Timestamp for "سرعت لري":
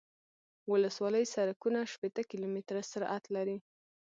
2.91-3.57